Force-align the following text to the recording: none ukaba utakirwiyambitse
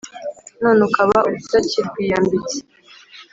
none 0.61 0.79
ukaba 0.87 1.17
utakirwiyambitse 1.37 2.57